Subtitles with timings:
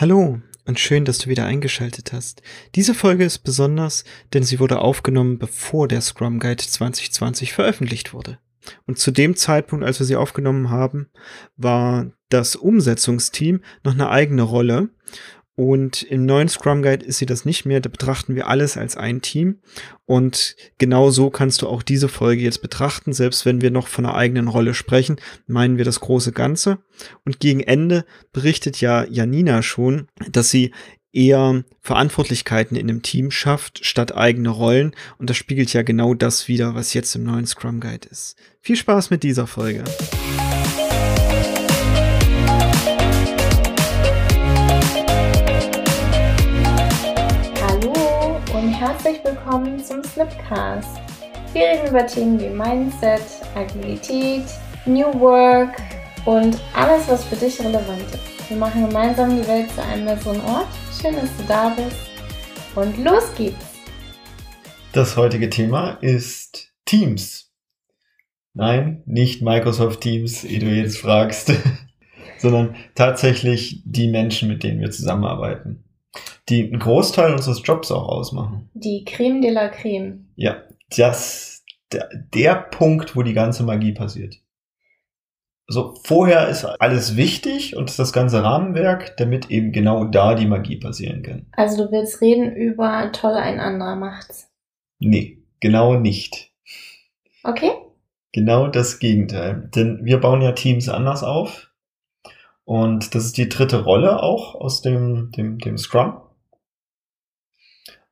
[0.00, 2.40] Hallo und schön, dass du wieder eingeschaltet hast.
[2.74, 8.38] Diese Folge ist besonders, denn sie wurde aufgenommen, bevor der Scrum Guide 2020 veröffentlicht wurde.
[8.86, 11.10] Und zu dem Zeitpunkt, als wir sie aufgenommen haben,
[11.58, 14.88] war das Umsetzungsteam noch eine eigene Rolle
[15.60, 17.80] und im neuen Scrum Guide ist sie das nicht mehr.
[17.80, 19.58] Da betrachten wir alles als ein Team.
[20.06, 23.12] Und genau so kannst du auch diese Folge jetzt betrachten.
[23.12, 26.78] Selbst wenn wir noch von einer eigenen Rolle sprechen, meinen wir das große Ganze.
[27.26, 30.72] Und gegen Ende berichtet ja Janina schon, dass sie
[31.12, 34.96] eher Verantwortlichkeiten in einem Team schafft, statt eigene Rollen.
[35.18, 38.34] Und das spiegelt ja genau das wieder, was jetzt im neuen Scrum Guide ist.
[38.62, 39.84] Viel Spaß mit dieser Folge.
[49.10, 51.00] Herzlich willkommen zum Snipcast.
[51.52, 53.22] Wir reden über Themen wie Mindset,
[53.56, 54.44] Agilität,
[54.86, 55.82] New Work
[56.26, 58.48] und alles, was für dich relevant ist.
[58.48, 60.68] Wir machen gemeinsam die Welt zu einem besseren Ort.
[61.00, 61.96] Schön, dass du da bist.
[62.76, 63.66] Und los geht's!
[64.92, 67.52] Das heutige Thema ist Teams.
[68.54, 71.52] Nein, nicht Microsoft Teams, wie du jetzt fragst,
[72.38, 75.89] sondern tatsächlich die Menschen, mit denen wir zusammenarbeiten
[76.48, 78.68] die einen Großteil unseres Jobs auch ausmachen.
[78.74, 80.26] Die Creme de la Creme.
[80.36, 80.62] Ja,
[80.96, 84.40] das der, der Punkt, wo die ganze Magie passiert.
[85.66, 90.76] So, vorher ist alles wichtig und das ganze Rahmenwerk, damit eben genau da die Magie
[90.76, 91.46] passieren kann.
[91.52, 94.50] Also du willst reden über toll ein anderer macht's.
[94.98, 96.50] Nee, genau nicht.
[97.44, 97.70] Okay.
[98.32, 99.70] Genau das Gegenteil.
[99.74, 101.69] Denn wir bauen ja Teams anders auf.
[102.70, 106.20] Und das ist die dritte Rolle auch aus dem, dem, dem Scrum.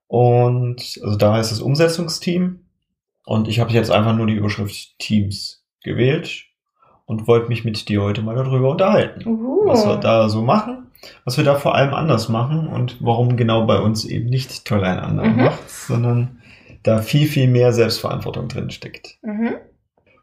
[0.09, 2.67] Und also da heißt es Umsetzungsteam.
[3.25, 6.47] Und ich habe jetzt einfach nur die Überschrift Teams gewählt
[7.05, 9.65] und wollte mich mit dir heute mal darüber unterhalten, uh.
[9.67, 10.89] was wir da so machen,
[11.25, 14.83] was wir da vor allem anders machen und warum genau bei uns eben nicht toll
[14.83, 15.37] einander mhm.
[15.37, 16.43] macht, sondern
[16.83, 19.19] da viel, viel mehr Selbstverantwortung drin steckt.
[19.23, 19.55] Mhm.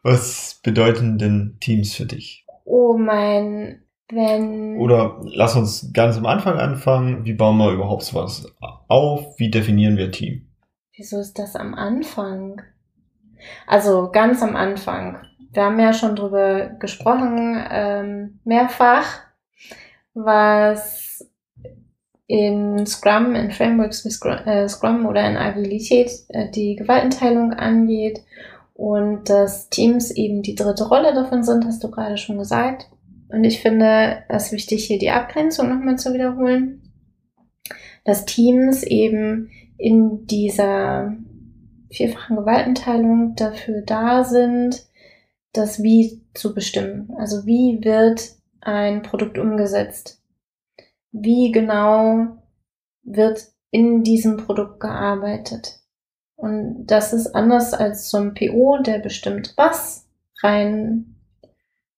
[0.04, 2.46] Was bedeuten denn Teams für dich?
[2.66, 4.78] Oh, mein wenn.
[4.78, 7.26] Oder lass uns ganz am Anfang anfangen.
[7.26, 8.46] Wie bauen wir überhaupt sowas
[8.88, 9.38] auf?
[9.38, 10.48] Wie definieren wir Team?
[10.96, 12.62] Wieso ist das am Anfang?
[13.68, 15.18] Also ganz am Anfang.
[15.52, 19.06] Wir haben ja schon drüber gesprochen, ähm, mehrfach,
[20.14, 21.30] was
[22.28, 28.24] in Scrum, in Frameworks wie Scrum, äh, Scrum oder in Agilität äh, die Gewaltenteilung angeht
[28.74, 32.90] und dass Teams eben die dritte Rolle davon sind, hast du gerade schon gesagt.
[33.36, 36.82] Und ich finde es wichtig, hier die Abgrenzung nochmal zu wiederholen,
[38.06, 41.18] dass Teams eben in dieser
[41.92, 44.86] vierfachen Gewaltenteilung dafür da sind,
[45.52, 47.14] das Wie zu bestimmen.
[47.18, 48.22] Also wie wird
[48.62, 50.24] ein Produkt umgesetzt?
[51.12, 52.38] Wie genau
[53.04, 55.82] wird in diesem Produkt gearbeitet?
[56.38, 60.08] Und das ist anders als zum PO, der bestimmt was
[60.42, 61.15] rein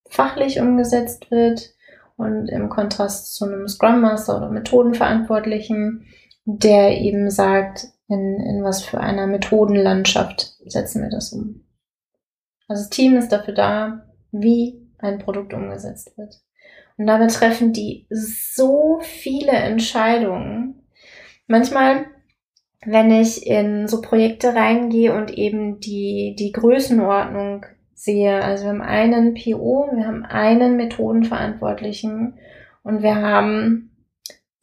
[0.10, 1.74] fachlich umgesetzt wird
[2.16, 6.06] und im Kontrast zu einem Scrum Master oder Methodenverantwortlichen,
[6.46, 11.66] der eben sagt, in, in was für einer Methodenlandschaft setzen wir das um.
[12.68, 16.42] Also das Team ist dafür da, wie ein Produkt umgesetzt wird.
[16.98, 20.88] Und dabei treffen die so viele Entscheidungen.
[21.46, 22.06] Manchmal,
[22.86, 27.66] wenn ich in so Projekte reingehe und eben die, die Größenordnung
[27.98, 28.44] sehe.
[28.44, 32.36] Also wir haben einen PO, wir haben einen Methodenverantwortlichen
[32.84, 33.92] und wir haben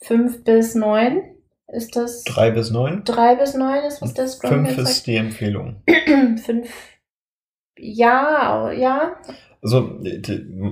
[0.00, 1.20] fünf bis neun.
[1.66, 2.22] Ist das?
[2.24, 3.02] Drei bis neun.
[3.04, 5.82] Drei bis neun ist, was das Scrum Fünf ist die Empfehlung.
[6.36, 6.70] fünf.
[7.76, 9.16] Ja, ja.
[9.60, 9.98] Also,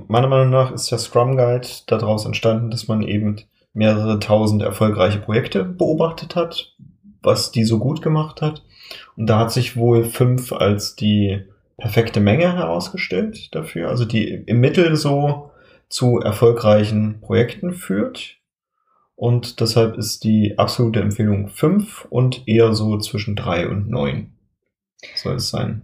[0.07, 3.41] meiner Meinung nach ist der Scrum Guide daraus entstanden, dass man eben
[3.73, 6.73] mehrere tausend erfolgreiche Projekte beobachtet hat,
[7.21, 8.63] was die so gut gemacht hat.
[9.17, 11.43] Und da hat sich wohl fünf als die
[11.83, 15.51] perfekte Menge herausgestellt dafür, also die im Mittel so
[15.89, 18.37] zu erfolgreichen Projekten führt.
[19.15, 24.31] Und deshalb ist die absolute Empfehlung 5 und eher so zwischen 3 und 9
[25.15, 25.81] soll es sein.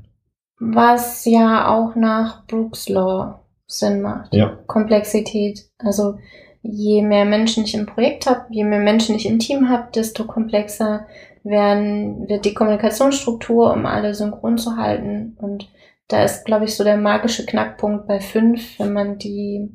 [0.61, 4.33] Was ja auch nach Brooks Law Sinn macht.
[4.33, 4.57] Ja.
[4.67, 5.69] Komplexität.
[5.79, 6.17] Also
[6.61, 10.23] je mehr Menschen ich im Projekt habe, je mehr Menschen ich im Team habe, desto
[10.23, 11.07] komplexer
[11.43, 15.35] werden, wird die Kommunikationsstruktur, um alle synchron zu halten.
[15.41, 15.69] Und
[16.09, 19.69] da ist, glaube ich, so der magische Knackpunkt bei fünf, wenn man die,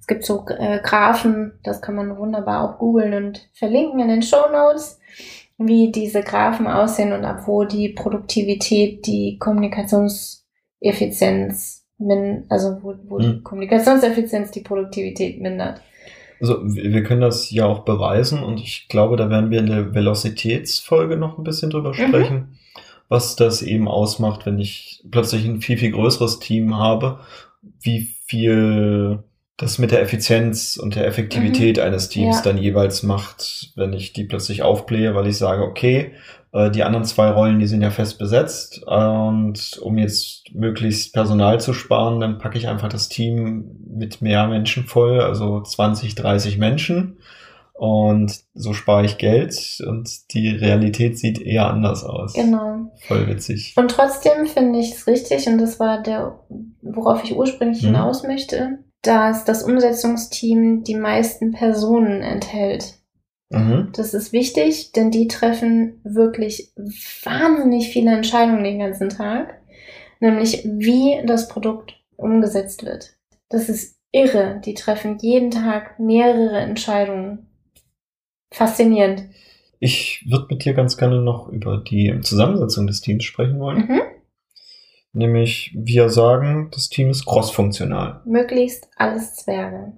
[0.00, 4.22] es gibt so äh, Graphen, das kann man wunderbar auch googeln und verlinken in den
[4.22, 4.98] Show Notes,
[5.58, 13.18] wie diese Graphen aussehen und ab wo die Produktivität, die Kommunikationseffizienz, min, also wo, wo
[13.18, 13.24] hm.
[13.24, 15.82] die Kommunikationseffizienz die Produktivität mindert.
[16.40, 19.92] Also wir können das ja auch beweisen und ich glaube, da werden wir in der
[19.92, 21.92] Velocitätsfolge noch ein bisschen drüber
[22.30, 22.57] Mhm.
[23.08, 27.20] Was das eben ausmacht, wenn ich plötzlich ein viel, viel größeres Team habe,
[27.80, 29.22] wie viel
[29.56, 32.42] das mit der Effizienz und der Effektivität eines Teams Ja.
[32.42, 36.12] dann jeweils macht, wenn ich die plötzlich aufblähe, weil ich sage, okay,
[36.52, 41.60] äh, die anderen zwei Rollen, die sind ja fest besetzt und um jetzt möglichst Personal
[41.60, 46.56] zu sparen, dann packe ich einfach das Team mit mehr Menschen voll, also 20, 30
[46.58, 47.18] Menschen
[47.78, 52.34] und so spare ich Geld und die Realität sieht eher anders aus.
[52.34, 52.90] Genau.
[53.06, 53.74] Voll witzig.
[53.76, 56.40] Und trotzdem finde ich es richtig, und das war der,
[56.82, 57.86] worauf ich ursprünglich Mhm.
[57.88, 62.94] hinaus möchte, dass das Umsetzungsteam die meisten Personen enthält.
[63.50, 63.90] Mhm.
[63.94, 66.72] Das ist wichtig, denn die treffen wirklich
[67.22, 69.60] wahnsinnig viele Entscheidungen den ganzen Tag,
[70.20, 73.14] nämlich wie das Produkt umgesetzt wird.
[73.48, 74.60] Das ist irre.
[74.64, 77.44] Die treffen jeden Tag mehrere Entscheidungen.
[78.52, 79.24] Faszinierend.
[79.80, 83.86] Ich würde mit dir ganz gerne noch über die Zusammensetzung des Teams sprechen wollen.
[83.86, 84.00] Mhm.
[85.12, 88.20] Nämlich, wir sagen, das Team ist crossfunktional.
[88.24, 89.92] Möglichst alles Zwerge.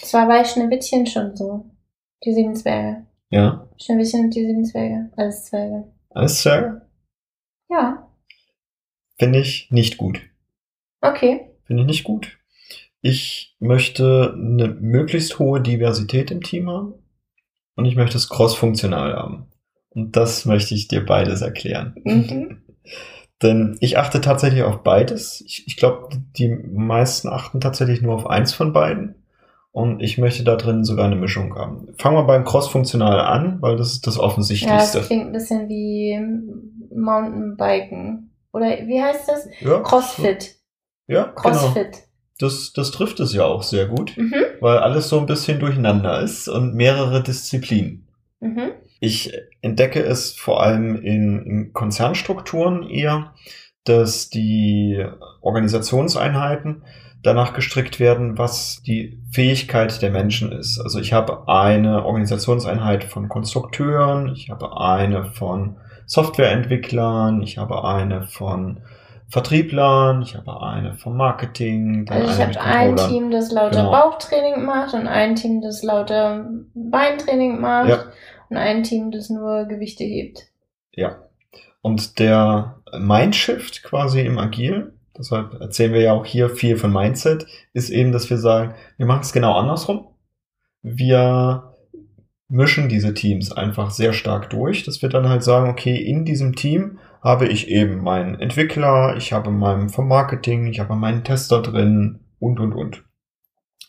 [0.00, 1.70] Das war bei Schneewittchen schon so.
[2.24, 3.06] Die sieben Zwerge.
[3.30, 5.10] Ja, Schneewittchen und die sieben Zwerge.
[5.16, 5.84] Alles Zwerge.
[6.10, 6.82] alles Zwerge?
[7.68, 8.08] Ja,
[9.18, 10.20] Finde ich nicht gut.
[11.00, 11.50] okay.
[11.64, 12.38] Finde ich nicht gut.
[13.00, 16.94] Ich möchte eine möglichst hohe Diversität im Team haben
[17.76, 19.46] und ich möchte es crossfunktional haben.
[19.90, 21.94] Und das möchte ich dir beides erklären.
[22.04, 22.62] Mhm.
[23.42, 25.42] Denn ich achte tatsächlich auf beides.
[25.46, 26.08] Ich, ich glaube,
[26.38, 29.14] die meisten achten tatsächlich nur auf eins von beiden.
[29.72, 31.88] Und ich möchte da drin sogar eine Mischung haben.
[31.98, 35.00] Fangen wir beim Crossfunktional an, weil das ist das Ja, das Offensichtlichste.
[35.02, 36.18] klingt ein bisschen wie
[36.94, 38.30] Mountainbiken.
[38.52, 39.46] Oder wie heißt das?
[39.60, 40.56] Ja, Crossfit.
[41.08, 41.74] Ja, genau.
[42.38, 44.34] Das, das trifft es ja auch sehr gut, Mhm.
[44.60, 48.06] weil alles so ein bisschen durcheinander ist und mehrere Disziplinen.
[48.40, 48.72] Mhm.
[49.00, 53.34] Ich entdecke es vor allem in, in Konzernstrukturen eher,
[53.84, 55.04] dass die
[55.42, 56.82] Organisationseinheiten
[57.22, 60.78] danach gestrickt werden, was die Fähigkeit der Menschen ist.
[60.80, 68.26] Also ich habe eine Organisationseinheit von Konstrukteuren, ich habe eine von Softwareentwicklern, ich habe eine
[68.26, 68.80] von
[69.28, 72.96] Vertrieblern, ich habe eine vom Marketing, dann Also ich habe ein.
[72.96, 73.90] Team, das lauter Genau.
[73.90, 78.04] Bauchtraining macht und ein Team, das lauter Beintraining macht Ja.
[78.50, 80.44] und ein Team, das nur Gewichte hebt.
[80.92, 81.16] Ja.
[81.82, 87.46] Und der Mindshift quasi im Agilen, deshalb erzählen wir ja auch hier viel von Mindset,
[87.72, 90.06] ist eben, dass wir sagen, wir machen es genau andersrum.
[90.82, 91.74] Wir
[92.48, 96.54] mischen diese Teams einfach sehr stark durch, dass wir dann halt sagen, okay, in diesem
[96.54, 101.62] Team habe ich eben meinen Entwickler, ich habe meinen vom Marketing, ich habe meinen Tester
[101.62, 103.04] drin und, und, und.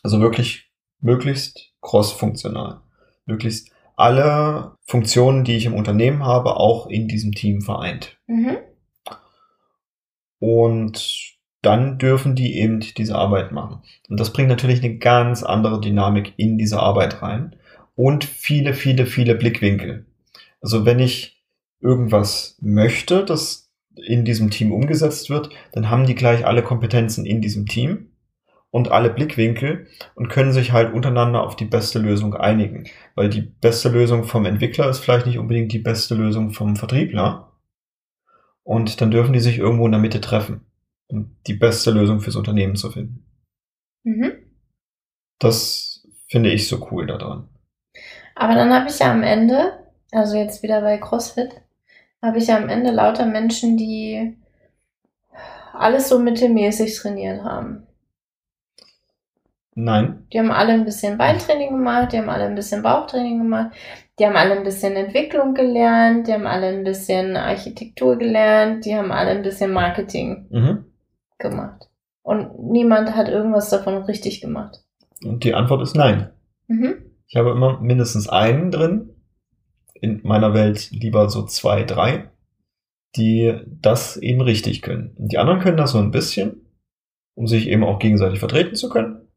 [0.02, 0.70] Also wirklich
[1.00, 2.80] möglichst cross-funktional.
[3.26, 8.16] Möglichst alle Funktionen, die ich im Unternehmen habe, auch in diesem Team vereint.
[8.26, 8.58] Mhm.
[10.38, 13.82] Und dann dürfen die eben diese Arbeit machen.
[14.08, 17.56] Und das bringt natürlich eine ganz andere Dynamik in diese Arbeit rein
[17.96, 20.06] und viele, viele, viele Blickwinkel.
[20.60, 21.37] Also wenn ich
[21.80, 27.40] irgendwas möchte, das in diesem Team umgesetzt wird, dann haben die gleich alle Kompetenzen in
[27.40, 28.12] diesem Team
[28.70, 32.84] und alle Blickwinkel und können sich halt untereinander auf die beste Lösung einigen.
[33.14, 37.52] Weil die beste Lösung vom Entwickler ist vielleicht nicht unbedingt die beste Lösung vom Vertriebler.
[38.62, 40.66] Und dann dürfen die sich irgendwo in der Mitte treffen,
[41.08, 43.24] um die beste Lösung fürs Unternehmen zu finden.
[44.04, 44.32] Mhm.
[45.38, 47.48] Das finde ich so cool daran.
[48.34, 49.72] Aber dann habe ich ja am Ende,
[50.12, 51.62] also jetzt wieder bei CrossFit,
[52.22, 54.36] habe ich am Ende lauter Menschen, die
[55.72, 57.86] alles so mittelmäßig trainiert haben.
[59.80, 63.70] Nein, Die haben alle ein bisschen Beintraining gemacht, die haben alle ein bisschen Bauchtraining gemacht,
[64.18, 68.96] die haben alle ein bisschen Entwicklung gelernt, die haben alle ein bisschen Architektur gelernt, die
[68.96, 70.84] haben alle ein bisschen Marketing mhm.
[71.38, 71.88] gemacht.
[72.22, 74.82] Und niemand hat irgendwas davon richtig gemacht.
[75.24, 76.30] und die Antwort ist nein.
[76.66, 76.96] Mhm.
[77.28, 79.10] Ich habe immer mindestens einen drin,
[80.00, 82.30] in meiner Welt lieber so zwei, drei,
[83.16, 85.14] die das eben richtig können.
[85.18, 86.66] Und die anderen können das so ein bisschen,
[87.34, 89.28] um sich eben auch gegenseitig vertreten zu können.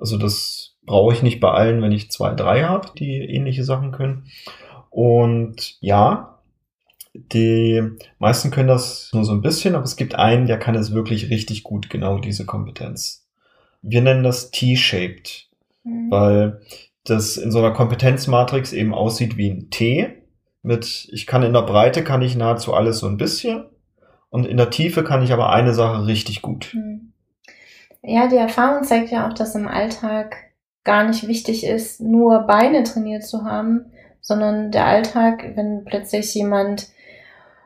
[0.00, 3.92] Also das brauche ich nicht bei allen, wenn ich zwei, drei habe, die ähnliche Sachen
[3.92, 4.26] können.
[4.90, 6.42] Und ja,
[7.14, 7.82] die
[8.18, 11.30] meisten können das nur so ein bisschen, aber es gibt einen, der kann es wirklich
[11.30, 13.28] richtig gut, genau diese Kompetenz.
[13.82, 15.48] Wir nennen das T-shaped,
[15.84, 16.10] Mhm.
[16.10, 16.60] weil
[17.04, 20.22] das in so einer Kompetenzmatrix eben aussieht wie ein T
[20.62, 23.64] mit, ich kann in der Breite kann ich nahezu alles so ein bisschen
[24.30, 26.66] und in der Tiefe kann ich aber eine Sache richtig gut.
[26.72, 27.12] Hm.
[28.02, 30.36] Ja, die Erfahrung zeigt ja auch, dass im Alltag
[30.84, 36.88] gar nicht wichtig ist, nur Beine trainiert zu haben, sondern der Alltag, wenn plötzlich jemand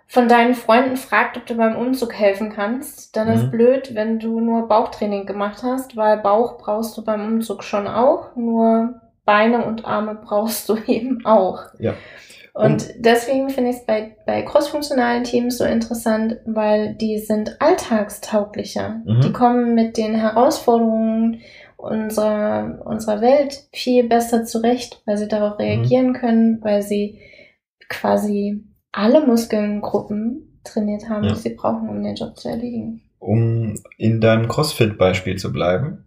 [0.07, 3.35] von deinen Freunden fragt, ob du beim Umzug helfen kannst, dann mhm.
[3.35, 7.89] ist blöd, wenn du nur Bauchtraining gemacht hast, weil Bauch brauchst du beim Umzug schon
[7.89, 11.61] auch, nur Beine und Arme brauchst du eben auch.
[11.79, 11.95] Ja.
[12.55, 19.03] Und, deswegen finde ich es bei, bei crossfunktionalen Teams so interessant, weil die sind alltagstauglicher.
[19.05, 19.21] Mhm.
[19.21, 21.43] Die kommen mit den Herausforderungen
[21.77, 25.65] unserer, unserer Welt viel besser zurecht, weil sie darauf mhm.
[25.67, 26.13] reagieren mhm.
[26.15, 27.21] können, weil sie
[27.91, 31.35] quasi alle Muskelgruppen trainiert haben, ja.
[31.35, 33.03] die sie brauchen, um den Job zu erledigen.
[33.19, 36.06] Um in deinem CrossFit-Beispiel zu bleiben,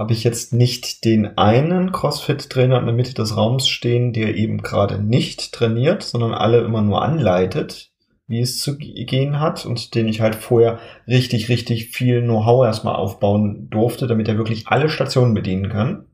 [0.00, 4.62] habe ich jetzt nicht den einen CrossFit-Trainer in der Mitte des Raums stehen, der eben
[4.62, 7.90] gerade nicht trainiert, sondern alle immer nur anleitet,
[8.26, 12.96] wie es zu gehen hat und den ich halt vorher richtig, richtig viel Know-how erstmal
[12.96, 16.06] aufbauen durfte, damit er wirklich alle Stationen bedienen kann.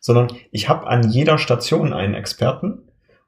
[0.00, 2.82] Sondern ich habe an jeder Station einen Experten,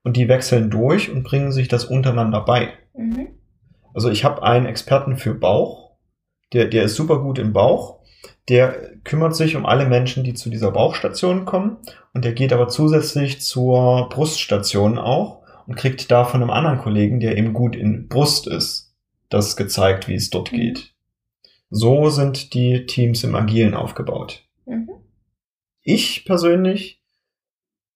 [0.07, 2.69] und die wechseln durch und bringen sich das untereinander bei.
[2.95, 3.27] Mhm.
[3.93, 5.97] Also ich habe einen Experten für Bauch,
[6.53, 7.96] der, der ist super gut im Bauch,
[8.49, 11.79] der kümmert sich um alle Menschen, die zu dieser Bauchstation kommen
[12.13, 17.21] und der geht aber zusätzlich zur Bruststation auch und kriegt da von einem anderen Kollegen,
[17.21, 18.95] der eben gut in Brust ist,
[19.29, 20.57] das gezeigt, wie es dort mhm.
[20.57, 20.93] geht.
[21.71, 24.45] So sind die Teams im Agilen aufgebaut.
[24.65, 24.91] Mhm.
[25.83, 27.03] Ich persönlich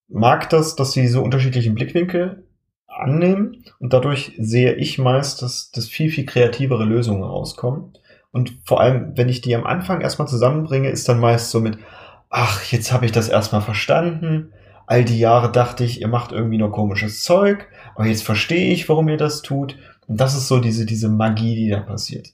[0.09, 2.45] mag das, dass sie so unterschiedlichen Blickwinkel
[2.87, 7.93] annehmen und dadurch sehe ich meist, dass, dass viel, viel kreativere Lösungen rauskommen.
[8.33, 11.79] Und vor allem, wenn ich die am Anfang erstmal zusammenbringe, ist dann meist so mit,
[12.29, 14.53] ach, jetzt habe ich das erstmal verstanden.
[14.87, 18.89] All die Jahre dachte ich, ihr macht irgendwie nur komisches Zeug, aber jetzt verstehe ich,
[18.89, 19.77] warum ihr das tut.
[20.07, 22.29] Und das ist so diese, diese Magie, die da passiert.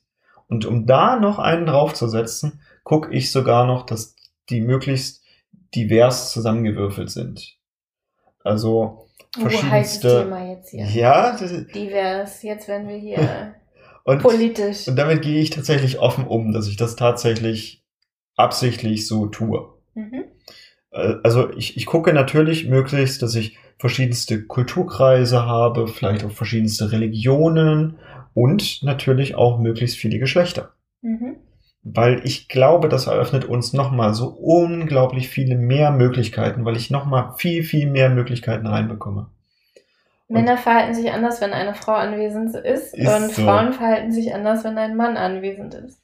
[0.48, 4.14] Und um da noch einen draufzusetzen, gucke ich sogar noch, dass
[4.48, 5.22] die möglichst
[5.74, 7.56] divers zusammengewürfelt sind.
[8.44, 10.20] Also verschiedenste.
[10.20, 10.86] Oh, Thema jetzt hier.
[10.86, 11.36] Ja.
[11.36, 12.42] Divers.
[12.42, 13.54] Jetzt werden wir hier
[14.06, 14.88] und, politisch.
[14.88, 17.84] Und damit gehe ich tatsächlich offen um, dass ich das tatsächlich
[18.36, 19.68] absichtlich so tue.
[19.94, 20.24] Mhm.
[20.90, 26.92] Äh, also ich, ich gucke natürlich möglichst, dass ich verschiedenste Kulturkreise habe, vielleicht auch verschiedenste
[26.92, 27.98] Religionen
[28.32, 30.72] und natürlich auch möglichst viele Geschlechter.
[31.02, 31.36] Mhm
[31.88, 37.34] weil ich glaube, das eröffnet uns nochmal so unglaublich viele mehr Möglichkeiten, weil ich nochmal
[37.36, 39.30] viel, viel mehr Möglichkeiten reinbekomme.
[40.28, 43.42] Männer verhalten sich anders, wenn eine Frau anwesend ist, ist und so.
[43.42, 46.02] Frauen verhalten sich anders, wenn ein Mann anwesend ist.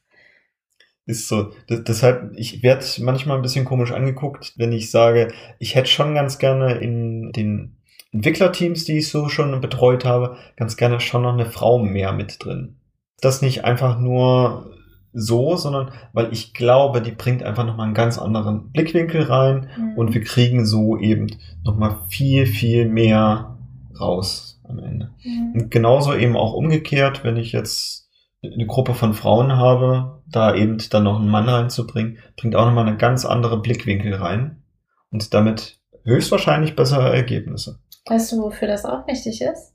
[1.06, 1.50] Ist so.
[1.66, 6.14] Das, deshalb, ich werde manchmal ein bisschen komisch angeguckt, wenn ich sage, ich hätte schon
[6.14, 7.78] ganz gerne in den
[8.12, 12.44] Entwicklerteams, die ich so schon betreut habe, ganz gerne schon noch eine Frau mehr mit
[12.44, 12.76] drin.
[13.20, 14.70] Das nicht einfach nur
[15.12, 19.98] so, sondern weil ich glaube, die bringt einfach nochmal einen ganz anderen Blickwinkel rein mhm.
[19.98, 21.26] und wir kriegen so eben
[21.64, 23.51] nochmal viel, viel mehr
[24.00, 25.10] raus am Ende.
[25.24, 25.52] Mhm.
[25.54, 28.08] Und genauso eben auch umgekehrt, wenn ich jetzt
[28.42, 32.86] eine Gruppe von Frauen habe, da eben dann noch einen Mann reinzubringen, bringt auch nochmal
[32.86, 34.62] eine ganz andere Blickwinkel rein
[35.10, 37.78] und damit höchstwahrscheinlich bessere Ergebnisse.
[38.06, 39.74] Weißt du, wofür das auch wichtig ist?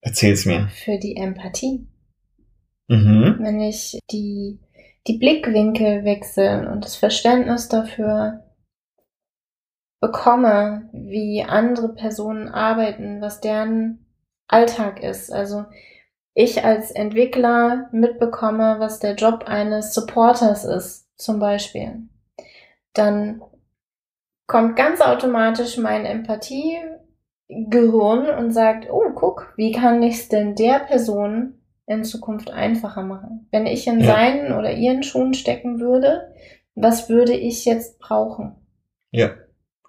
[0.00, 0.68] Erzähl's mir.
[0.68, 1.86] Für die Empathie.
[2.88, 3.36] Mhm.
[3.38, 4.58] Wenn ich die
[5.06, 8.44] die Blickwinkel wechseln und das Verständnis dafür
[10.00, 14.06] bekomme, wie andere Personen arbeiten, was deren
[14.48, 15.32] Alltag ist.
[15.32, 15.66] Also
[16.34, 22.08] ich als Entwickler mitbekomme, was der Job eines Supporters ist, zum Beispiel.
[22.94, 23.42] Dann
[24.46, 26.98] kommt ganz automatisch mein Empathiegehirn
[28.38, 33.48] und sagt, oh, guck, wie kann ich es denn der Person in Zukunft einfacher machen.
[33.50, 34.06] Wenn ich in ja.
[34.06, 36.32] seinen oder ihren Schuhen stecken würde,
[36.74, 38.54] was würde ich jetzt brauchen?
[39.10, 39.32] Ja,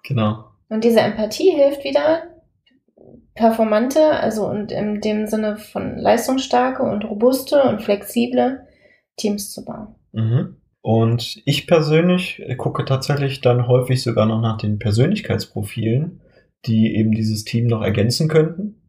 [0.04, 0.46] genau.
[0.70, 2.24] Und diese Empathie hilft wieder,
[3.34, 8.68] performante, also und in dem Sinne von leistungsstarke und robuste und flexible
[9.18, 9.96] Teams zu bauen.
[10.12, 10.58] Mhm.
[10.82, 16.22] Und ich persönlich gucke tatsächlich dann häufig sogar noch nach den Persönlichkeitsprofilen,
[16.66, 18.82] die eben dieses Team noch ergänzen könnten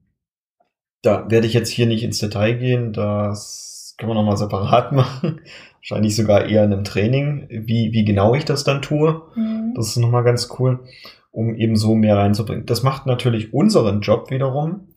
[1.02, 5.42] da werde ich jetzt hier nicht ins Detail gehen, das können wir nochmal separat machen.
[5.82, 9.22] Wahrscheinlich sogar eher in einem Training, wie, wie genau ich das dann tue.
[9.34, 9.74] Mhm.
[9.74, 10.84] Das ist nochmal ganz cool,
[11.32, 12.66] um eben so mehr reinzubringen.
[12.66, 14.88] Das macht natürlich unseren Job wiederum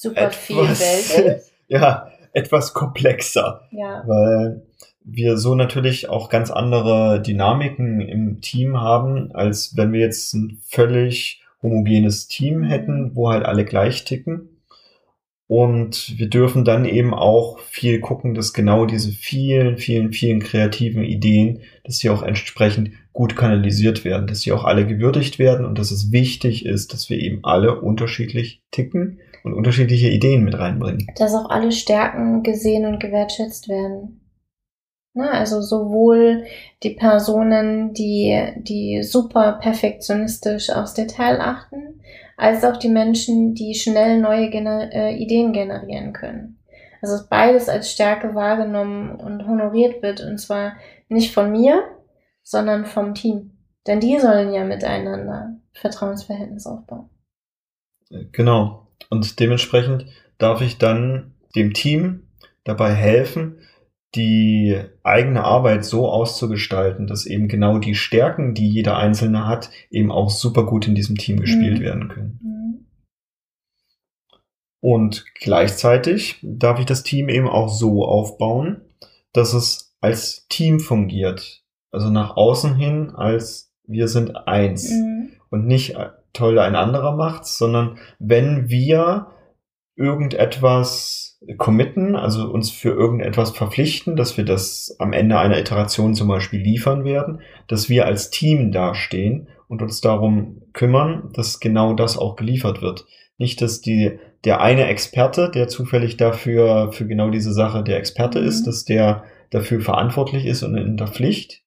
[0.00, 1.52] super etwas, vielfältig.
[1.68, 3.62] ja, etwas komplexer.
[3.70, 4.02] Ja.
[4.06, 4.62] Weil
[5.04, 10.58] wir so natürlich auch ganz andere Dynamiken im Team haben, als wenn wir jetzt ein
[10.64, 14.49] völlig homogenes Team hätten, wo halt alle gleich ticken.
[15.50, 21.02] Und wir dürfen dann eben auch viel gucken, dass genau diese vielen, vielen, vielen kreativen
[21.02, 25.76] Ideen, dass sie auch entsprechend gut kanalisiert werden, dass sie auch alle gewürdigt werden und
[25.76, 31.08] dass es wichtig ist, dass wir eben alle unterschiedlich ticken und unterschiedliche Ideen mit reinbringen.
[31.16, 34.20] Dass auch alle Stärken gesehen und gewertschätzt werden.
[35.14, 36.44] Na, also sowohl
[36.84, 42.00] die Personen, die, die super perfektionistisch aufs Detail achten,
[42.40, 46.58] als auch die Menschen, die schnell neue Gener äh, Ideen generieren können.
[47.02, 50.72] Also dass beides als Stärke wahrgenommen und honoriert wird und zwar
[51.08, 51.84] nicht von mir,
[52.42, 53.52] sondern vom Team.
[53.86, 57.10] Denn die sollen ja miteinander Vertrauensverhältnis aufbauen.
[58.32, 58.88] Genau.
[59.10, 60.06] Und dementsprechend
[60.38, 62.28] darf ich dann dem Team
[62.64, 63.58] dabei helfen,
[64.14, 70.10] die eigene Arbeit so auszugestalten, dass eben genau die Stärken, die jeder Einzelne hat, eben
[70.10, 71.82] auch super gut in diesem Team gespielt mhm.
[71.82, 72.40] werden können.
[72.42, 72.86] Mhm.
[74.80, 78.80] Und gleichzeitig darf ich das Team eben auch so aufbauen,
[79.32, 81.62] dass es als Team fungiert.
[81.92, 84.90] Also nach außen hin als wir sind eins.
[84.90, 85.32] Mhm.
[85.50, 89.32] Und nicht äh, toll ein anderer macht's, sondern wenn wir
[89.96, 96.28] irgendetwas committen, also uns für irgendetwas verpflichten, dass wir das am Ende einer Iteration zum
[96.28, 102.18] Beispiel liefern werden, dass wir als Team dastehen und uns darum kümmern, dass genau das
[102.18, 103.06] auch geliefert wird.
[103.38, 108.40] Nicht, dass die, der eine Experte, der zufällig dafür, für genau diese Sache der Experte
[108.40, 108.46] mhm.
[108.46, 111.62] ist, dass der dafür verantwortlich ist und in der Pflicht.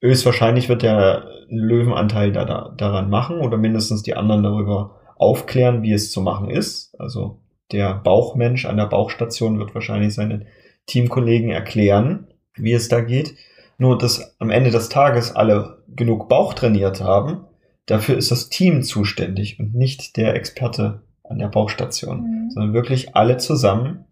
[0.00, 5.92] Höchstwahrscheinlich wird der Löwenanteil da, da, daran machen oder mindestens die anderen darüber aufklären, wie
[5.92, 6.94] es zu machen ist.
[6.98, 7.40] Also
[7.72, 10.46] der Bauchmensch an der Bauchstation wird wahrscheinlich seinen
[10.86, 13.34] Teamkollegen erklären, wie es da geht.
[13.78, 17.46] Nur, dass am Ende des Tages alle genug Bauch trainiert haben,
[17.86, 22.50] dafür ist das Team zuständig und nicht der Experte an der Bauchstation, mhm.
[22.50, 24.04] sondern wirklich alle zusammen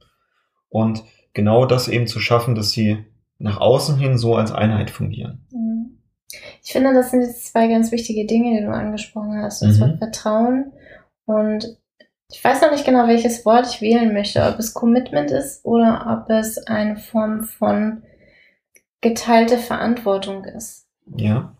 [0.69, 1.03] und
[1.35, 3.05] genau das eben zu schaffen, dass sie
[3.39, 5.47] nach außen hin so als Einheit fungieren.
[5.53, 5.99] Mhm.
[6.63, 9.61] Ich finde, das sind jetzt zwei ganz wichtige Dinge, die du angesprochen hast.
[9.61, 9.99] Zwar mhm.
[9.99, 10.73] Vertrauen
[11.25, 11.78] und
[12.31, 16.23] ich weiß noch nicht genau, welches Wort ich wählen möchte, ob es Commitment ist oder
[16.23, 18.03] ob es eine Form von
[19.01, 20.87] geteilte Verantwortung ist.
[21.17, 21.57] Ja.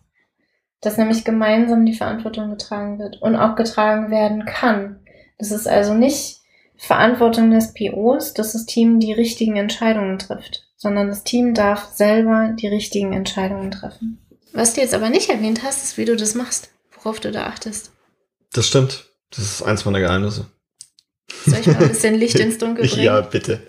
[0.81, 4.99] Dass nämlich gemeinsam die Verantwortung getragen wird und auch getragen werden kann.
[5.39, 6.41] Das ist also nicht
[6.77, 12.53] Verantwortung des POs, dass das Team die richtigen Entscheidungen trifft, sondern das Team darf selber
[12.53, 14.19] die richtigen Entscheidungen treffen.
[14.53, 17.47] Was du jetzt aber nicht erwähnt hast, ist, wie du das machst, worauf du da
[17.47, 17.91] achtest.
[18.53, 19.09] Das stimmt.
[19.31, 20.47] Das ist eins meiner Geheimnisse.
[21.45, 23.03] Soll ich mal ein bisschen Licht ins Dunkel bringen?
[23.03, 23.61] Ja, bitte.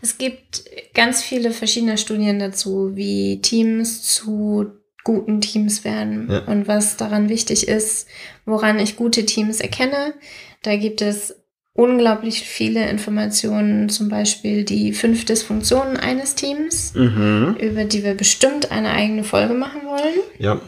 [0.00, 4.70] Es gibt ganz viele verschiedene Studien dazu, wie Teams zu
[5.02, 6.38] guten Teams werden ja.
[6.44, 8.06] und was daran wichtig ist,
[8.46, 10.14] woran ich gute Teams erkenne.
[10.62, 11.36] Da gibt es
[11.74, 17.56] unglaublich viele Informationen, zum Beispiel die fünf Dysfunktionen eines Teams, mhm.
[17.60, 20.20] über die wir bestimmt eine eigene Folge machen wollen.
[20.38, 20.60] Ja,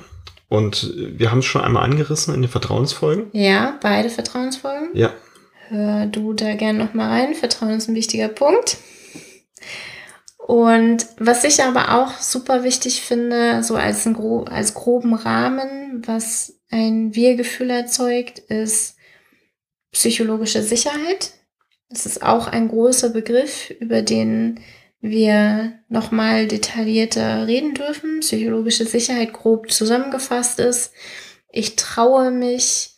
[0.49, 3.27] und wir haben es schon einmal angerissen in den Vertrauensfolgen.
[3.33, 4.91] Ja, beide Vertrauensfolgen.
[4.95, 5.13] Ja.
[5.69, 7.35] Hör du da gerne nochmal rein.
[7.35, 8.79] Vertrauen ist ein wichtiger Punkt.
[10.39, 16.61] Und was ich aber auch super wichtig finde, so als, gro als groben Rahmen, was
[16.71, 18.97] ein Wir-Gefühl erzeugt, ist
[19.91, 21.33] psychologische Sicherheit.
[21.89, 24.61] Das ist auch ein großer Begriff, über den
[25.01, 28.21] wir nochmal detaillierter reden dürfen.
[28.21, 30.93] Psychologische Sicherheit grob zusammengefasst ist,
[31.51, 32.96] ich traue mich,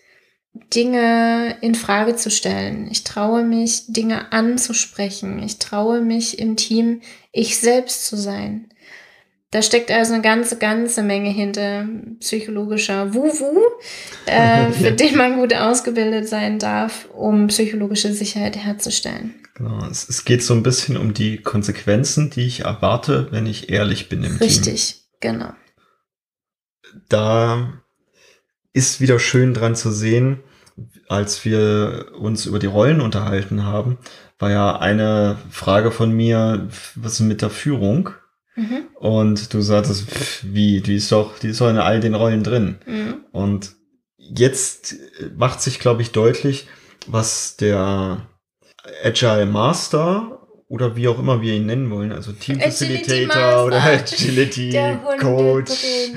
[0.75, 2.89] Dinge in Frage zu stellen.
[2.91, 5.43] Ich traue mich, Dinge anzusprechen.
[5.43, 7.01] Ich traue mich im Team,
[7.33, 8.69] ich selbst zu sein.
[9.51, 11.89] Da steckt also eine ganze, ganze Menge hinter
[12.21, 13.63] psychologischer Wuhu,
[14.27, 19.35] äh, für den man gut ausgebildet sein darf, um psychologische Sicherheit herzustellen.
[19.55, 23.71] Genau, es, es, geht so ein bisschen um die Konsequenzen, die ich erwarte, wenn ich
[23.71, 24.73] ehrlich bin im Richtig, Team.
[24.73, 25.53] Richtig, genau.
[27.09, 27.73] Da
[28.75, 30.41] ist wieder schön dran zu sehen,
[31.09, 33.99] als wir uns über die Rollen unterhalten haben,
[34.39, 38.11] war ja eine Frage von mir, was ist mit der Führung?
[38.55, 38.87] Mhm.
[38.95, 40.07] Und du sagtest,
[40.43, 42.79] wie, die ist doch, die ist doch in all den Rollen drin.
[42.87, 43.25] Mhm.
[43.33, 43.73] Und
[44.17, 44.97] jetzt
[45.37, 46.67] macht sich, glaube ich, deutlich,
[47.07, 48.27] was der
[49.03, 54.79] Agile Master oder wie auch immer wir ihn nennen wollen, also Team Facilitator oder Agility
[55.19, 55.73] Coach,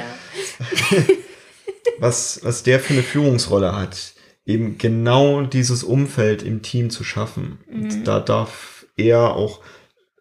[2.00, 4.14] was, was der für eine Führungsrolle hat
[4.46, 7.60] eben genau dieses Umfeld im Team zu schaffen.
[7.70, 7.84] Mhm.
[7.84, 9.62] Und da darf er auch,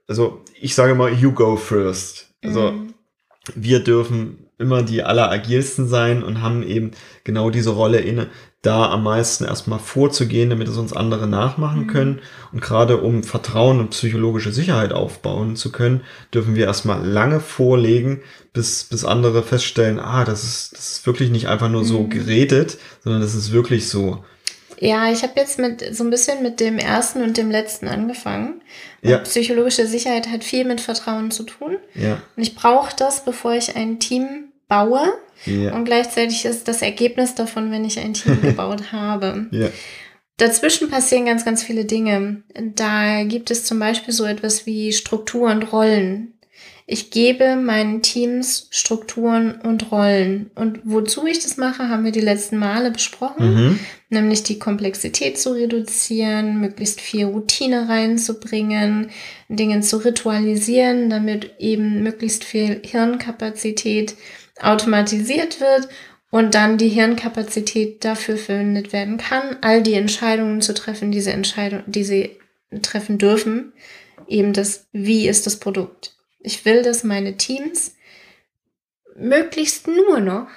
[0.06, 2.34] also ich sage mal, you go first.
[2.42, 2.94] Also mhm.
[3.54, 6.92] wir dürfen immer die alleragilsten sein und haben eben
[7.24, 8.28] genau diese Rolle inne,
[8.62, 11.86] da am meisten erstmal vorzugehen, damit es uns andere nachmachen Mhm.
[11.86, 12.18] können.
[12.52, 16.02] Und gerade um Vertrauen und psychologische Sicherheit aufbauen zu können,
[16.34, 18.20] dürfen wir erstmal lange vorlegen,
[18.52, 22.10] bis, bis andere feststellen, ah, das ist, das ist wirklich nicht einfach nur so Mhm.
[22.10, 24.22] geredet, sondern das ist wirklich so.
[24.82, 28.60] Ja, ich habe jetzt mit so ein bisschen mit dem ersten und dem letzten angefangen.
[29.02, 29.18] Und Ja.
[29.18, 31.76] Psychologische Sicherheit hat viel mit Vertrauen zu tun.
[31.94, 35.12] Ja, Und ich brauche das, bevor ich ein Team baue.
[35.44, 39.48] ja, Und gleichzeitig ist das Ergebnis davon, wenn ich ein Team gebaut habe.
[39.50, 39.68] ja.
[40.38, 42.42] Dazwischen passieren ganz, ganz viele Dinge.
[42.74, 46.32] Da gibt es zum Beispiel so etwas wie Struktur und Rollen.
[46.86, 50.50] Ich gebe meinen Teams Strukturen und Rollen.
[50.54, 53.54] Und wozu ich das mache, haben wir die letzten Male besprochen.
[53.54, 53.78] Mhm.
[54.08, 59.10] Nämlich die Komplexität zu reduzieren, möglichst viel Routine reinzubringen,
[59.50, 64.16] Dinge zu ritualisieren, damit eben möglichst viel Hirnkapazität
[64.62, 65.88] automatisiert wird
[66.30, 71.82] und dann die Hirnkapazität dafür verwendet werden kann, all die Entscheidungen zu treffen, diese Entscheidung,
[71.86, 72.38] die sie
[72.82, 73.72] treffen dürfen,
[74.28, 76.16] eben das, wie ist das Produkt.
[76.38, 77.96] Ich will, dass meine Teams
[79.16, 80.48] möglichst nur noch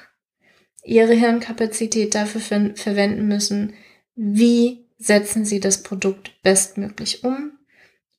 [0.83, 3.73] ihre Hirnkapazität dafür ver verwenden müssen,
[4.15, 7.57] wie setzen sie das Produkt bestmöglich um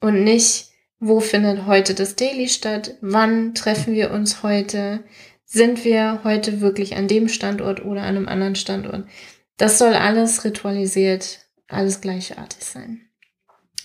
[0.00, 5.04] und nicht, wo findet heute das Daily statt, wann treffen wir uns heute,
[5.44, 9.06] sind wir heute wirklich an dem Standort oder an einem anderen Standort.
[9.56, 13.02] Das soll alles ritualisiert, alles gleichartig sein.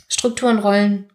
[0.08, 1.10] Strukturen, Rollen.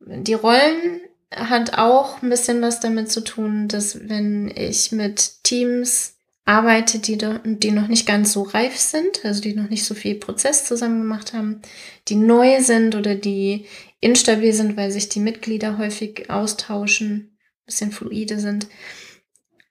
[0.00, 1.00] Die Rollen
[1.34, 6.14] hat auch ein bisschen was damit zu tun, dass wenn ich mit Teams
[6.44, 10.14] arbeite, die, die noch nicht ganz so reif sind, also die noch nicht so viel
[10.14, 11.60] Prozess zusammen gemacht haben,
[12.06, 13.66] die neu sind oder die
[14.00, 18.68] instabil sind, weil sich die Mitglieder häufig austauschen, bisschen fluide sind,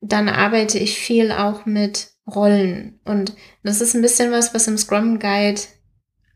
[0.08, 3.00] dann arbeite ich viel auch mit Rollen.
[3.06, 5.62] Und das ist ein bisschen was, was im Scrum Guide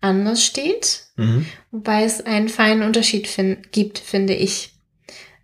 [0.01, 1.45] anders steht, Mhm.
[1.71, 4.73] wobei es einen feinen Unterschied fin gibt, finde ich.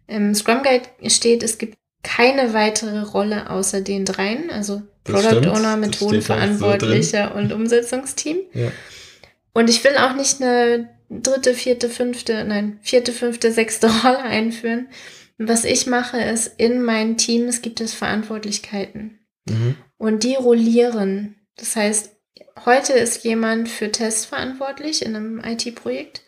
[0.08, 5.30] Im Scrum Guide steht, es gibt keine weitere Rolle außer den dreien, also Das Product
[5.42, 5.48] stimmt.
[5.48, 8.38] Owner, da so Methodenverantwortlicher und Umsetzungsteam.
[8.54, 8.72] Ja.
[9.54, 14.88] Und ich will auch nicht eine dritte, vierte, fünfte, nein, vierte, fünfte, sechste Rolle einführen.
[15.38, 19.20] Was ich mache, ist, in meinen Teams gibt es Verantwortlichkeiten.
[19.50, 19.76] Mhm.
[19.98, 21.36] Und die rollieren.
[21.58, 22.16] Das heißt,
[22.66, 26.22] heute ist jemand für Tests verantwortlich in einem IT-Projekt.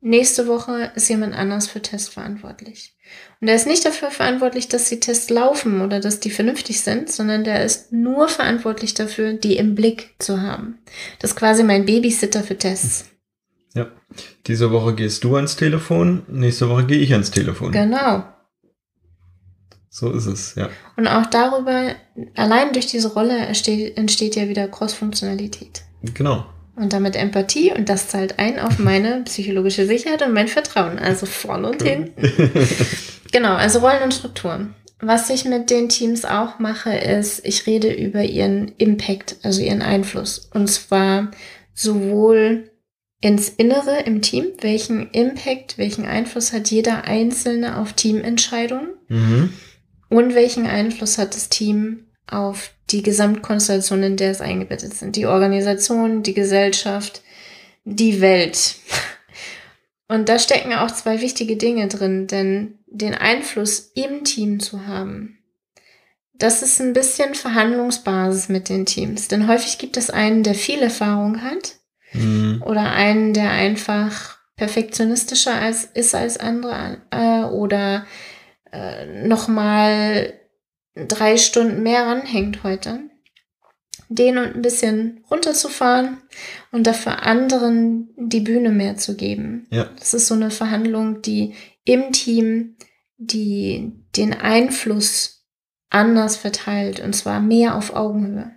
[0.00, 2.96] Nächste Woche ist jemand anders für Tests verantwortlich.
[3.40, 7.10] Und der ist nicht dafür verantwortlich, dass die Tests laufen oder dass die vernünftig sind,
[7.10, 10.78] sondern der ist nur verantwortlich dafür, die im Blick zu haben.
[11.18, 13.06] Das ist quasi mein Babysitter für Tests.
[13.78, 13.86] Ja.
[14.46, 17.72] Diese Woche gehst du ans Telefon, nächste Woche gehe ich ans Telefon.
[17.72, 18.24] Genau.
[19.88, 20.68] So ist es, ja.
[20.96, 21.94] Und auch darüber,
[22.36, 25.82] allein durch diese Rolle entsteht, entsteht ja wieder Cross-Funktionalität.
[26.14, 26.46] Genau.
[26.76, 30.98] Und damit Empathie und das zahlt ein auf meine psychologische Sicherheit und mein Vertrauen.
[30.98, 32.12] Also vorne und hin.
[33.30, 34.74] Genau, also Rollen und Strukturen.
[35.00, 39.82] Was ich mit den Teams auch mache, ist, ich rede über ihren Impact, also ihren
[39.82, 40.48] Einfluss.
[40.52, 41.30] Und zwar
[41.74, 42.70] sowohl
[43.20, 49.52] ins Innere im Team, welchen Impact, welchen Einfluss hat jeder Einzelne auf Teamentscheidungen mhm.
[50.08, 55.16] und welchen Einfluss hat das Team auf die Gesamtkonstellation, in der es eingebettet sind.
[55.16, 57.22] Die Organisation, die Gesellschaft,
[57.84, 58.76] die Welt.
[60.10, 65.38] Und da stecken auch zwei wichtige Dinge drin, denn den Einfluss im Team zu haben,
[66.32, 69.28] das ist ein bisschen Verhandlungsbasis mit den Teams.
[69.28, 71.77] Denn häufig gibt es einen, der viel Erfahrung hat
[72.12, 72.62] Mhm.
[72.64, 78.06] oder einen, der einfach perfektionistischer als, ist als andere äh, oder
[78.72, 80.34] äh, nochmal
[80.94, 83.00] drei Stunden mehr ranhängt heute.
[84.10, 86.22] Den und ein bisschen runterzufahren
[86.72, 89.66] und dafür anderen die Bühne mehr zu geben.
[89.70, 89.90] Ja.
[89.98, 92.76] Das ist so eine Verhandlung, die im Team
[93.18, 95.44] die den Einfluss
[95.90, 98.54] anders verteilt und zwar mehr auf Augenhöhe.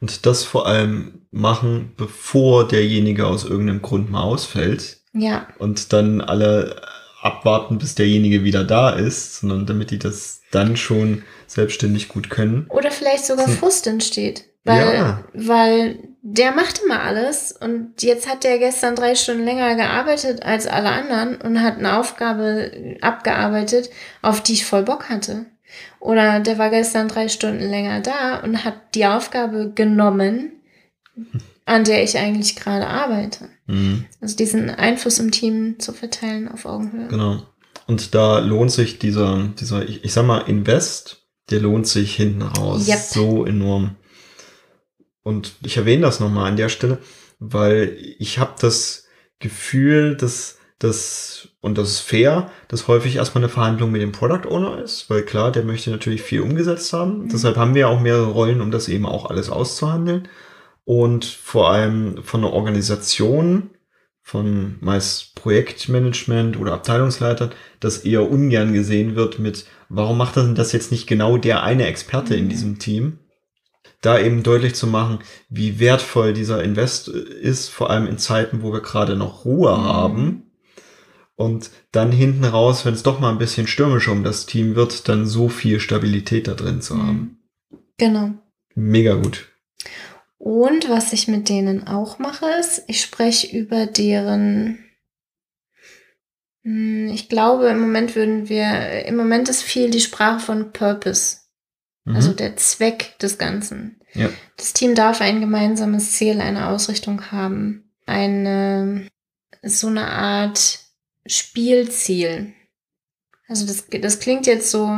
[0.00, 6.20] Und das vor allem machen, bevor derjenige aus irgendeinem Grund mal ausfällt Ja, und dann
[6.20, 6.80] alle
[7.20, 12.66] abwarten, bis derjenige wieder da ist, sondern damit die das dann schon selbstständig gut können.
[12.68, 13.54] Oder vielleicht sogar Hm.
[13.56, 14.44] Frust entsteht.
[14.64, 15.24] Weil, Ja.
[15.34, 20.66] weil der macht immer alles und jetzt hat der gestern drei Stunden länger gearbeitet als
[20.66, 23.88] alle anderen und hat eine Aufgabe abgearbeitet,
[24.22, 25.46] auf die ich voll Bock hatte.
[26.00, 30.52] Oder der war gestern drei Stunden länger da und hat die Aufgabe genommen,
[31.64, 33.48] an der ich eigentlich gerade arbeite.
[33.66, 34.06] Mhm.
[34.20, 37.08] Also diesen Einfluss im Team zu verteilen auf Augenhöhe.
[37.08, 37.42] Genau.
[37.86, 42.42] Und da lohnt sich dieser, dieser, ich, ich sag mal, Invest, der lohnt sich hinten
[42.42, 42.98] raus Yep.
[42.98, 43.96] so enorm.
[45.22, 46.98] Und ich erwähne das nochmal an der Stelle,
[47.38, 49.06] weil ich habe das
[49.38, 54.48] Gefühl, dass das, und das ist fair, dass häufig erstmal eine Verhandlung mit dem Product
[54.48, 57.24] Owner ist, weil klar, der möchte natürlich viel umgesetzt haben.
[57.24, 57.28] Mhm.
[57.30, 60.28] Deshalb haben wir auch mehrere Rollen, um das eben auch alles auszuhandeln.
[60.88, 63.68] Und vor allem von der Organisation,
[64.22, 70.72] von meist Projektmanagement oder Abteilungsleitern, das eher ungern gesehen wird mit, warum macht denn das
[70.72, 72.40] jetzt nicht genau der eine Experte mhm.
[72.40, 73.18] in diesem Team?
[74.00, 75.18] Da eben deutlich zu machen,
[75.50, 79.84] wie wertvoll dieser Invest ist, vor allem in Zeiten, wo wir gerade noch Ruhe mhm.
[79.84, 80.42] haben
[81.36, 85.06] und dann hinten raus, wenn es doch mal ein bisschen stürmisch um das Team wird,
[85.10, 87.42] dann so viel Stabilität da drin zu haben.
[87.98, 88.30] Genau.
[88.74, 89.48] Mega gut.
[90.38, 94.84] Und was ich mit denen auch mache, ist, ich spreche über deren,
[96.62, 101.38] hm, ich glaube, im Moment würden wir, im Moment ist viel die Sprache von Purpose.
[102.04, 102.16] Mhm.
[102.16, 104.00] Also der Zweck des Ganzen.
[104.14, 104.30] Ja.
[104.56, 107.92] Das Team darf ein gemeinsames Ziel, eine Ausrichtung haben.
[108.06, 109.08] Eine,
[109.62, 110.78] so eine Art
[111.26, 112.54] Spielziel.
[113.48, 114.88] Also das, das klingt jetzt so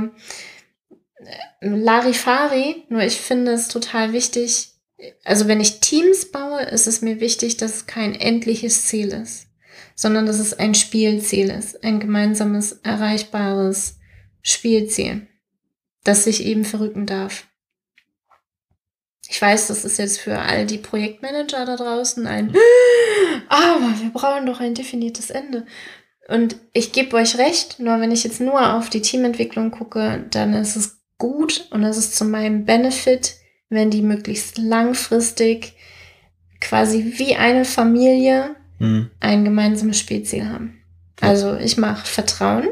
[1.19, 4.70] äh, Larifari, nur ich finde es total wichtig.
[5.25, 9.47] Also wenn ich Teams baue, ist es mir wichtig, dass es kein endliches Ziel ist,
[9.95, 13.99] sondern dass es ein Spielziel ist, ein gemeinsames, erreichbares
[14.43, 15.27] Spielziel,
[16.05, 17.47] das sich eben verrücken darf.
[19.29, 22.55] Ich weiß, das ist jetzt für all die Projektmanager da draußen ein,
[23.49, 25.67] aber wir brauchen doch ein definiertes Ende.
[26.29, 30.55] Und ich gebe euch recht, nur wenn ich jetzt nur auf die Teamentwicklung gucke, dann
[30.55, 33.40] ist es gut und es ist zu meinem Benefit,
[33.71, 35.75] wenn die möglichst langfristig
[36.61, 39.11] quasi wie eine Familie mhm.
[39.21, 40.83] ein gemeinsames Spielziel haben.
[41.21, 42.69] Also ich mache Vertrauen,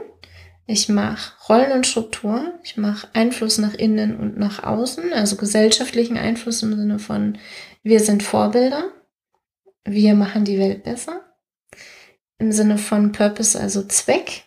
[0.67, 6.19] ich mache Rollen und Struktur, ich mache Einfluss nach innen und nach außen, also gesellschaftlichen
[6.19, 7.39] Einfluss im Sinne von
[7.83, 8.85] wir sind Vorbilder,
[9.85, 11.23] wir machen die Welt besser
[12.39, 14.45] im Sinne von Purpose, also Zweck.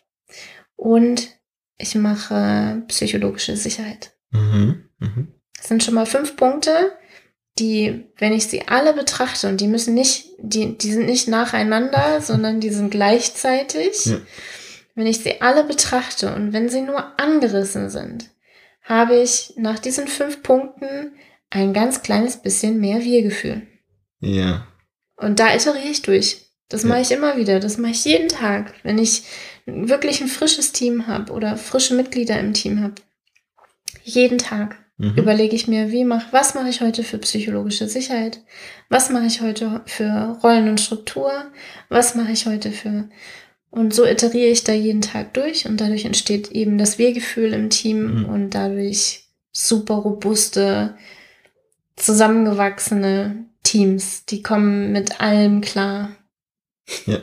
[0.76, 1.30] Und
[1.78, 4.16] ich mache psychologische Sicherheit.
[4.32, 4.90] Mhm.
[5.00, 5.34] Mhm.
[5.62, 6.92] Das sind schon mal fünf Punkte,
[7.60, 12.20] die, wenn ich sie alle betrachte, und die müssen nicht, die, die sind nicht nacheinander,
[12.20, 14.06] sondern die sind gleichzeitig.
[14.06, 14.18] Ja.
[14.96, 18.32] Wenn ich sie alle betrachte und wenn sie nur angerissen sind,
[18.82, 21.14] habe ich nach diesen fünf Punkten
[21.52, 23.68] ein ganz kleines bisschen mehr Wir-Gefühl.
[24.20, 24.68] Ja.
[25.16, 26.48] Und da iteriere ich durch.
[26.70, 26.90] Das ja.
[26.90, 27.60] mache ich immer wieder.
[27.60, 29.26] Das mache ich jeden Tag, wenn ich
[29.68, 32.96] wirklich ein frisches Team habe oder frische Mitglieder im Team habe.
[34.04, 35.16] Jeden Tag mhm.
[35.18, 38.42] überlege ich mir, wie mach, was mache ich heute für psychologische Sicherheit?
[38.90, 41.32] Was mache ich heute für Rollen und Struktur?
[41.90, 43.10] Was mache ich heute für
[43.72, 47.70] und so iteriere ich da jeden Tag durch und dadurch entsteht eben das Wir-Gefühl im
[47.70, 48.26] Team mhm.
[48.26, 50.98] und dadurch super robuste,
[51.96, 56.12] zusammengewachsene Teams, die kommen mit allem klar.
[57.06, 57.20] Ja.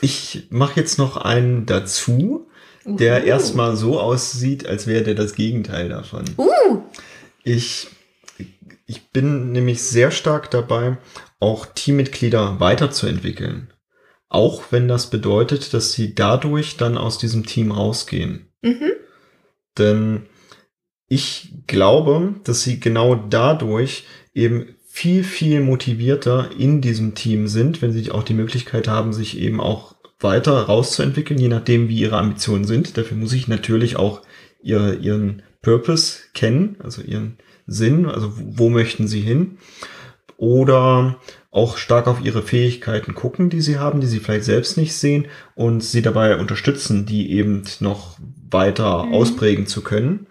[0.00, 2.48] Ich mache jetzt noch einen dazu,
[2.84, 3.26] der uh.
[3.26, 6.24] erstmal so aussieht, als wäre der das Gegenteil davon.
[6.36, 6.82] Uh.
[7.44, 7.88] Ich,
[8.86, 10.98] ich bin nämlich sehr stark dabei,
[11.40, 13.72] auch Teammitglieder weiterzuentwickeln.
[14.28, 18.48] Auch wenn das bedeutet, dass sie dadurch dann aus diesem Team rausgehen.
[18.62, 18.92] Mhm.
[19.76, 20.26] Denn
[21.08, 27.92] ich glaube, dass sie genau dadurch eben viel, viel motivierter in diesem Team sind, wenn
[27.92, 29.91] sie auch die Möglichkeit haben, sich eben auch
[30.22, 32.96] weiter rauszuentwickeln, je nachdem, wie ihre Ambitionen sind.
[32.96, 34.22] Dafür muss ich natürlich auch
[34.62, 39.58] ihre, ihren Purpose kennen, also ihren Sinn, also wo möchten sie hin.
[40.36, 41.18] Oder
[41.52, 45.26] auch stark auf ihre Fähigkeiten gucken, die sie haben, die sie vielleicht selbst nicht sehen
[45.54, 48.16] und sie dabei unterstützen, die eben noch
[48.50, 49.14] weiter mhm.
[49.14, 50.26] ausprägen zu können.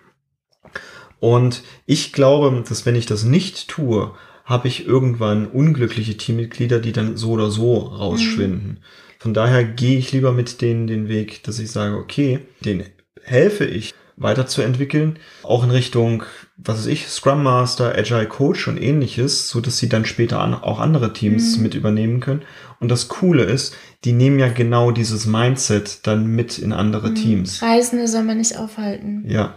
[1.19, 6.91] Und ich glaube, dass wenn ich das nicht tue, habe ich irgendwann unglückliche Teammitglieder, die
[6.91, 8.67] dann so oder so rausschwinden.
[8.67, 8.77] Mhm.
[9.21, 12.85] Von daher gehe ich lieber mit denen den Weg, dass ich sage, okay, den
[13.21, 16.23] helfe ich weiterzuentwickeln, auch in Richtung,
[16.57, 20.55] was weiß ich, Scrum Master, Agile Coach und ähnliches, so dass sie dann später an,
[20.55, 21.61] auch andere Teams mhm.
[21.61, 22.41] mit übernehmen können.
[22.79, 27.15] Und das Coole ist, die nehmen ja genau dieses Mindset dann mit in andere mhm.
[27.15, 27.61] Teams.
[27.61, 29.23] Reisende soll man nicht aufhalten.
[29.27, 29.53] Ja.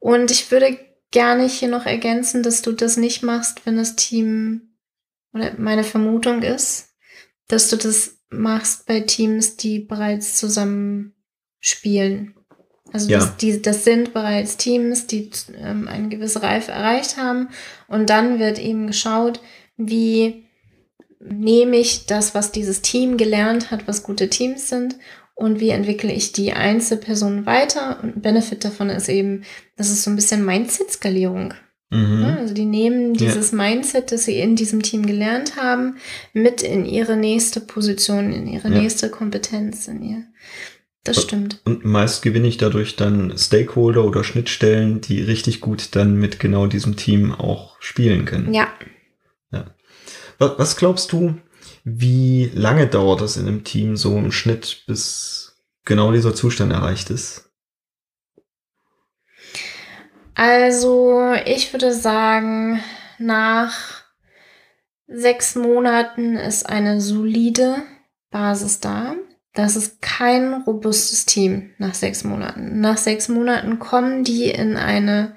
[0.00, 0.76] Und ich würde
[1.12, 4.74] gerne hier noch ergänzen, dass du das nicht machst, wenn das Team,
[5.32, 6.88] oder meine Vermutung ist,
[7.46, 11.14] dass du das machst bei Teams, die bereits zusammen
[11.60, 12.34] spielen.
[12.92, 13.18] Also ja.
[13.18, 17.48] das, die, das sind bereits Teams, die ähm, eine gewisse Reife erreicht haben.
[17.88, 19.40] Und dann wird eben geschaut,
[19.76, 20.44] wie
[21.18, 24.96] nehme ich das, was dieses Team gelernt hat, was gute Teams sind,
[25.34, 27.98] und wie entwickle ich die Einzelperson weiter.
[28.02, 29.42] Und Benefit davon ist eben,
[29.76, 31.54] das ist so ein bisschen Mindset-Skalierung.
[31.90, 32.24] Mhm.
[32.38, 35.96] Also die nehmen dieses Mindset, das sie in diesem Team gelernt haben,
[36.32, 38.80] mit in ihre nächste Position, in ihre Ja.
[38.80, 40.22] nächste Kompetenz, in ihr.
[41.04, 41.60] Das stimmt.
[41.66, 46.66] Und meist gewinne ich dadurch dann Stakeholder oder Schnittstellen, die richtig gut dann mit genau
[46.66, 48.54] diesem Team auch spielen können.
[48.54, 48.68] Ja.
[50.38, 51.36] Was, was glaubst du,
[51.84, 57.10] wie lange dauert das in einem Team so im Schnitt, bis genau dieser Zustand erreicht
[57.10, 57.43] ist?
[60.34, 62.82] Also, ich würde sagen,
[63.18, 64.02] nach
[65.06, 67.82] sechs Monaten ist eine solide
[68.30, 69.14] Basis da.
[69.52, 72.80] Das ist kein robustes Team nach sechs Monaten.
[72.80, 75.36] Nach sechs Monaten kommen die in eine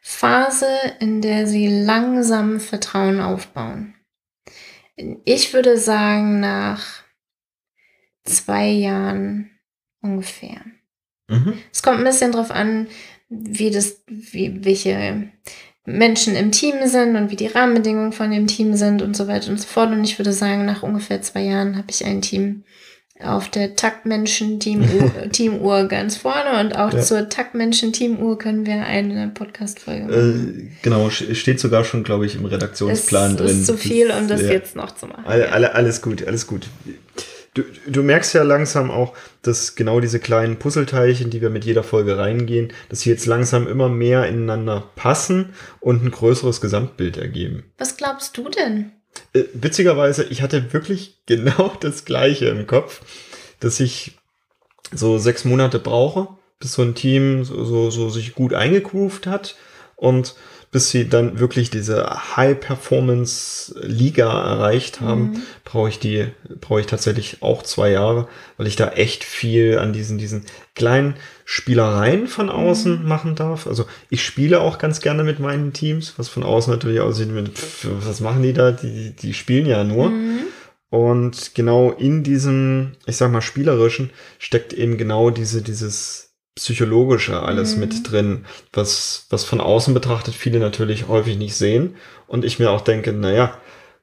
[0.00, 0.66] Phase,
[1.00, 3.94] in der sie langsam Vertrauen aufbauen.
[5.24, 7.02] Ich würde sagen, nach
[8.24, 9.50] zwei Jahren
[10.00, 10.62] ungefähr.
[11.28, 11.58] Mhm.
[11.70, 12.88] Es kommt ein bisschen drauf an,
[13.28, 15.28] wie das, wie, welche
[15.84, 19.50] Menschen im Team sind und wie die Rahmenbedingungen von dem Team sind und so weiter
[19.50, 19.90] und so fort.
[19.90, 22.64] Und ich würde sagen, nach ungefähr zwei Jahren habe ich ein Team
[23.20, 27.00] auf der Taktmenschen-Teamuhr Teamuhr ganz vorne und auch Ja.
[27.00, 30.70] zur Taktmenschen-Teamuhr können wir eine Podcast-Folge machen.
[30.70, 33.46] Äh, genau, steht sogar schon, glaube ich, im Redaktionsplan es drin.
[33.48, 34.50] ist zu viel, um das ja.
[34.50, 35.24] jetzt noch zu machen.
[35.26, 36.68] Alle, alle, alles gut, alles gut.
[37.54, 41.82] Du, du merkst ja langsam auch, dass genau diese kleinen Puzzleteilchen, die wir mit jeder
[41.82, 47.64] Folge reingehen, dass sie jetzt langsam immer mehr ineinander passen und ein größeres Gesamtbild ergeben.
[47.78, 48.92] Was glaubst du denn?
[49.32, 53.00] Äh, witzigerweise, ich hatte wirklich genau das Gleiche im Kopf,
[53.60, 54.18] dass ich
[54.92, 56.28] so sechs Monate brauche,
[56.60, 59.56] bis so ein Team so, so, so sich gut eingegroovt hat
[59.96, 60.34] und
[60.70, 65.42] bis sie dann wirklich diese High-Performance-Liga erreicht haben, Mhm.
[65.64, 66.26] brauche ich die,
[66.60, 71.14] brauche ich tatsächlich auch zwei Jahre, weil ich da echt viel an diesen, diesen kleinen
[71.44, 73.08] Spielereien von außen Mhm.
[73.08, 73.66] machen darf.
[73.66, 77.48] Also ich spiele auch ganz gerne mit meinen Teams, was von außen natürlich aussieht, mit,
[77.58, 78.70] pff, was machen die da?
[78.72, 80.10] Die, die spielen ja nur.
[80.10, 80.40] Mhm.
[80.90, 86.27] Und genau in diesem, ich sag mal, spielerischen steckt eben genau diese, dieses
[86.58, 87.80] psychologische alles Mhm.
[87.80, 91.96] mit drin, was, was von außen betrachtet viele natürlich häufig nicht sehen.
[92.26, 93.58] Und ich mir auch denke, naja,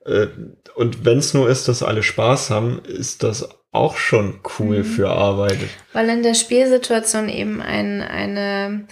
[0.05, 0.27] äh,
[0.75, 4.83] und wenn es nur ist, dass alle Spaß haben, ist das auch schon cool Mhm.
[4.85, 5.57] für Arbeit.
[5.93, 8.87] Weil in der Spielsituation eben ein, eine,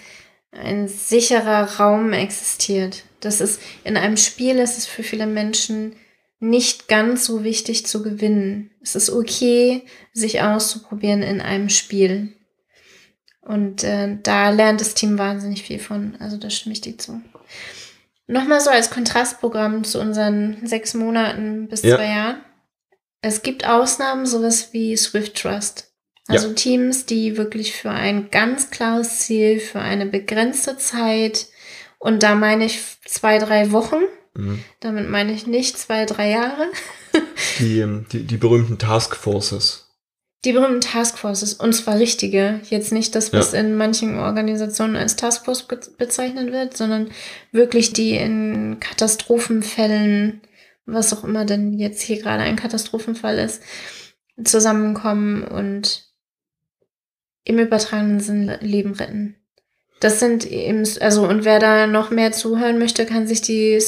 [0.51, 3.03] ein sicherer Raum existiert.
[3.21, 5.95] Das ist, in einem Spiel ist es für viele Menschen
[6.39, 8.71] nicht ganz so wichtig zu gewinnen.
[8.81, 12.33] Es ist okay, sich auszuprobieren in einem Spiel.
[13.45, 16.15] Und äh, da lernt das Team wahnsinnig viel von.
[16.19, 17.21] Also da stimme ich dir zu.
[18.27, 21.97] Nochmal so als Kontrastprogramm zu unseren sechs Monaten bis Ja.
[21.97, 22.37] zwei Jahren.
[23.21, 25.91] Es gibt Ausnahmen, sowas wie Swift Trust.
[26.27, 31.47] Also Teams, die wirklich für ein ganz klares Ziel, für eine begrenzte Zeit,
[31.99, 34.01] und da meine ich zwei, drei Wochen,
[34.35, 34.63] Mhm.
[34.79, 36.67] damit meine ich nicht zwei, drei Jahre,
[37.59, 39.82] Die, ähm, die, die berühmten Taskforces.
[40.45, 43.59] Die berühmten Taskforces, und zwar richtige, jetzt nicht das, was Ja.
[43.59, 47.09] in manchen Organisationen als Taskforce be bezeichnet wird, sondern
[47.51, 50.41] wirklich die in Katastrophenfällen,
[50.85, 53.61] was auch immer denn jetzt hier gerade ein Katastrophenfall ist,
[54.43, 56.05] zusammenkommen und
[57.45, 59.35] im übertragenen Sinn Le- Leben retten.
[59.99, 63.79] Das sind eben, also, und wer da noch mehr zuhören möchte, kann sich die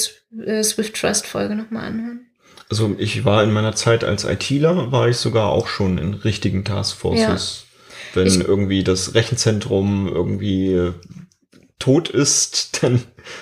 [0.46, 2.28] äh, Swift Trust Folge nochmal anhören.
[2.70, 6.64] Also ich war in meiner Zeit als ITler, war ich sogar auch schon in richtigen
[6.66, 7.66] Taskforces.
[8.14, 10.94] Wenn Ich- irgendwie das Rechenzentrum irgendwie äh,
[11.80, 13.02] tot ist, dann,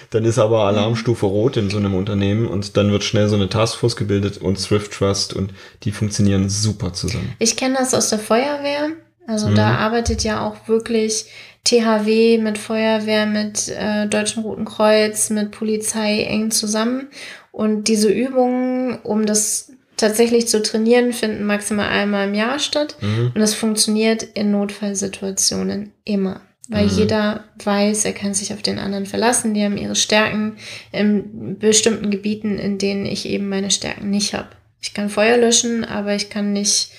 [0.09, 3.49] dann ist aber Alarmstufe rot in so einem Unternehmen und dann wird schnell so eine
[3.49, 7.33] Taskforce gebildet und Swift Trust und die funktionieren super zusammen.
[7.39, 8.89] Ich kenne das aus der Feuerwehr.
[9.27, 9.55] Also Mhm.
[9.55, 11.27] da arbeitet ja auch wirklich
[11.63, 17.07] THW mit Feuerwehr, mit äh, Deutschen Roten Kreuz, mit Polizei eng zusammen.
[17.53, 22.97] Und diese Übungen, um das tatsächlich zu trainieren, finden maximal einmal im Jahr statt.
[22.99, 23.27] Mhm.
[23.27, 26.41] Und das funktioniert in Notfallsituationen immer.
[26.67, 26.97] Weil Mhm.
[26.97, 29.53] jeder weiß, er kann sich auf den anderen verlassen.
[29.53, 30.57] Die haben ihre Stärken
[30.91, 34.49] in bestimmten Gebieten, in denen ich eben meine Stärken nicht habe.
[34.81, 36.89] Ich kann Feuer löschen, aber ich kann nicht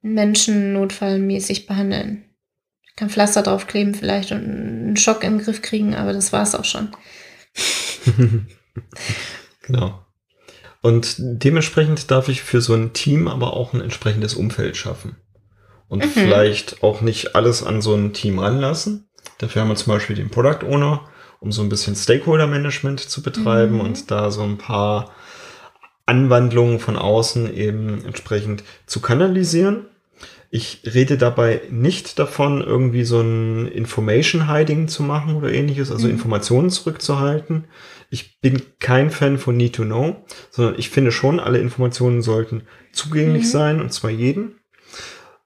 [0.00, 2.22] Menschen notfallmäßig behandeln.
[2.88, 6.64] Ich kann Pflaster draufkleben vielleicht und einen Schock den Griff kriegen, aber das war's auch
[6.64, 6.90] schon.
[9.68, 10.04] genau.
[10.82, 15.16] Und dementsprechend darf ich für so ein Team aber auch ein entsprechendes Umfeld schaffen.
[15.88, 16.10] Und Mhm.
[16.10, 19.08] vielleicht auch nicht alles an so ein Team ranlassen.
[19.38, 21.08] Dafür haben wir zum Beispiel den Product Owner,
[21.40, 23.80] um so ein bisschen Stakeholder-Management zu betreiben Mhm.
[23.80, 25.12] und da so ein paar
[26.06, 29.86] Anwandlungen von außen eben entsprechend zu kanalisieren.
[30.50, 36.06] Ich rede dabei nicht davon, irgendwie so ein Information Hiding zu machen oder ähnliches, also
[36.06, 36.14] Mhm.
[36.14, 37.64] Informationen zurückzuhalten.
[38.10, 42.62] Ich bin kein Fan von Need to Know, sondern ich finde schon, alle Informationen sollten
[42.92, 43.48] zugänglich Mhm.
[43.48, 44.58] sein, und zwar jeden.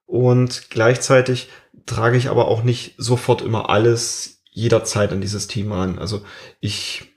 [0.07, 1.49] Und gleichzeitig
[1.87, 5.99] trage ich aber auch nicht sofort immer alles jederzeit an dieses Thema an.
[5.99, 6.23] Also
[6.61, 7.13] ich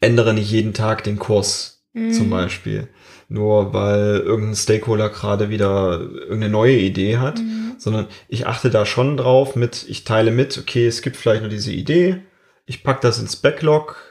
[0.00, 2.10] ändere nicht jeden Tag den Kurs Mhm.
[2.12, 2.88] zum Beispiel.
[3.28, 7.74] Nur weil irgendein Stakeholder gerade wieder irgendeine neue Idee hat, Mhm.
[7.78, 11.48] sondern ich achte da schon drauf mit, ich teile mit, okay, es gibt vielleicht noch
[11.50, 12.22] diese Idee,
[12.66, 14.05] ich pack das ins Backlog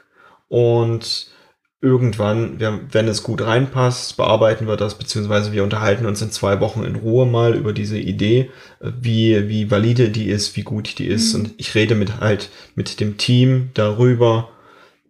[0.48, 1.28] und
[1.86, 6.84] irgendwann, wenn es gut reinpasst, bearbeiten wir das, beziehungsweise wir unterhalten uns in zwei Wochen
[6.84, 11.06] in Ruhe mal über diese Idee, äh, wie, wie valide die ist, wie gut die
[11.06, 11.34] ist.
[11.34, 11.40] Mhm.
[11.40, 14.50] Und ich rede mit halt mit dem Team darüber,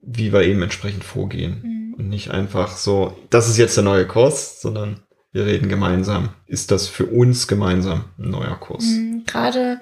[0.01, 1.61] wie wir eben entsprechend vorgehen.
[1.63, 1.93] Mhm.
[1.93, 4.99] Und nicht einfach so, das ist jetzt der neue Kurs, sondern
[5.31, 6.29] wir reden gemeinsam.
[6.45, 8.83] Ist das für uns gemeinsam ein neuer Kurs?
[8.83, 9.23] Mhm.
[9.25, 9.79] Gerade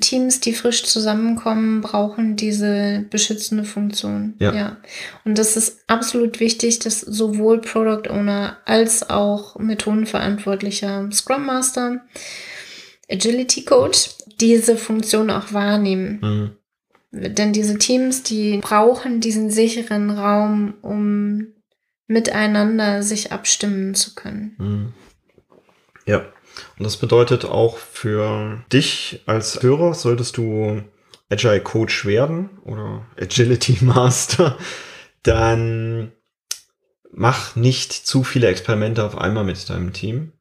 [0.00, 4.34] Teams, die frisch zusammenkommen, brauchen diese beschützende Funktion.
[4.38, 4.76] Ja.
[5.24, 12.00] Und das ist absolut wichtig, dass sowohl Product Owner als auch Methodenverantwortlicher Scrum Master,
[13.10, 14.10] Agility Coach
[14.40, 16.20] diese Funktion auch wahrnehmen.
[16.22, 17.34] Mhm.
[17.34, 21.48] Denn diese Teams, die brauchen diesen sicheren Raum, um
[22.06, 24.54] miteinander sich abstimmen zu können.
[24.58, 24.92] Mhm.
[26.06, 26.24] Ja,
[26.82, 30.82] und das bedeutet auch für dich als Hörer, solltest du
[31.30, 34.58] Agile Coach werden oder Agility Master,
[35.22, 36.10] dann
[37.12, 40.32] mach nicht zu viele Experimente auf einmal mit deinem Team,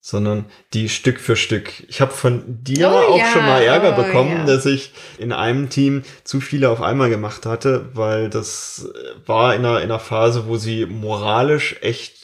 [0.00, 1.86] sondern die Stück für Stück.
[1.90, 4.46] Ich habe von dir Oh auch ja, schon mal Ärger oh bekommen, ja.
[4.46, 8.88] dass ich in einem Team zu viele auf einmal gemacht hatte, weil das
[9.26, 12.21] war in einer, in einer Phase, wo sie moralisch echt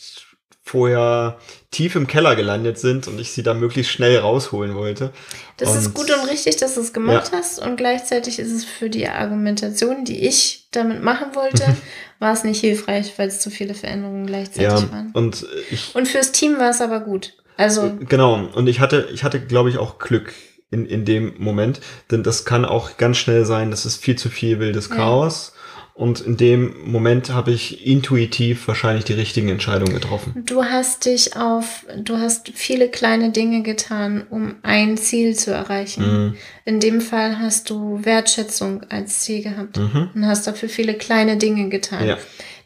[0.69, 1.39] vorher
[1.71, 5.13] tief im Keller gelandet sind und ich sie da möglichst schnell rausholen wollte.
[5.57, 7.59] Das ist Und- gut und richtig, dass du es gemacht hast.
[7.59, 11.65] Und gleichzeitig ist es für die Argumentation, die ich damit machen wollte,
[12.19, 15.11] war es nicht hilfreich, weil es zu viele Veränderungen gleichzeitig Ja, waren.
[15.15, 17.35] und ich Und fürs Team war es aber gut.
[17.57, 20.33] Also, Genau, und ich hatte, ich hatte, glaube ich, auch Glück
[20.71, 24.29] in, in dem Moment, denn das kann auch ganz schnell sein, das ist viel zu
[24.29, 24.97] viel wildes Ja.
[24.97, 25.55] Chaos.
[25.99, 30.45] Und in dem Moment habe ich intuitiv wahrscheinlich die richtigen Entscheidungen getroffen.
[30.47, 36.03] du hast dich auf, du hast viele kleine Dinge getan, um ein Ziel zu erreichen.
[36.29, 36.35] Mhm.
[36.65, 40.11] In dem Fall hast du Wertschätzung als Ziel gehabt Mhm.
[40.15, 42.07] und hast dafür viele kleine Dinge getan.
[42.07, 42.17] Ja,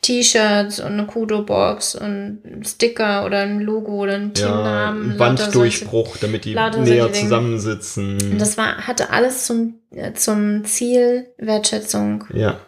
[0.03, 5.13] T-Shirts und eine Kudo-Box und ein Sticker oder ein Logo oder ein ja, Teamnamen.
[5.13, 8.19] ein lauter Wanddurchbruch, damit die näher zusammensitzen.
[8.33, 9.75] Und das war, hatte alles zum,
[10.15, 12.59] zum Ziel, Wertschätzung ja,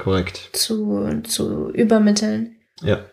[0.00, 0.50] korrekt.
[0.52, 2.56] zu, zu übermitteln.
[2.82, 3.04] Ja,